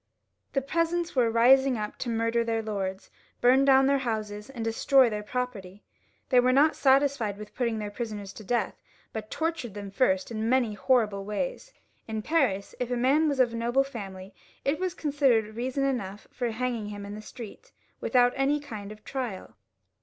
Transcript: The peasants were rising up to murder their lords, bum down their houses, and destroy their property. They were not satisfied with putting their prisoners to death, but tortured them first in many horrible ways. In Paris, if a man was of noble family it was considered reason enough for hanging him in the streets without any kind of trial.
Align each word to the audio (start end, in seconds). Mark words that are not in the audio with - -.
The 0.53 0.63
peasants 0.63 1.15
were 1.15 1.29
rising 1.29 1.77
up 1.77 1.97
to 1.99 2.09
murder 2.09 2.43
their 2.43 2.63
lords, 2.63 3.11
bum 3.39 3.65
down 3.65 3.85
their 3.85 3.99
houses, 3.99 4.49
and 4.49 4.65
destroy 4.65 5.11
their 5.11 5.21
property. 5.21 5.83
They 6.29 6.39
were 6.39 6.51
not 6.51 6.75
satisfied 6.75 7.37
with 7.37 7.53
putting 7.53 7.77
their 7.77 7.91
prisoners 7.91 8.33
to 8.33 8.43
death, 8.43 8.81
but 9.13 9.29
tortured 9.29 9.75
them 9.75 9.91
first 9.91 10.31
in 10.31 10.49
many 10.49 10.73
horrible 10.73 11.23
ways. 11.23 11.71
In 12.07 12.23
Paris, 12.23 12.73
if 12.79 12.89
a 12.89 12.97
man 12.97 13.29
was 13.29 13.39
of 13.39 13.53
noble 13.53 13.83
family 13.83 14.33
it 14.65 14.79
was 14.79 14.95
considered 14.95 15.55
reason 15.55 15.83
enough 15.85 16.27
for 16.31 16.49
hanging 16.49 16.87
him 16.87 17.05
in 17.05 17.13
the 17.13 17.21
streets 17.21 17.71
without 17.99 18.33
any 18.35 18.59
kind 18.59 18.91
of 18.91 19.03
trial. 19.05 19.55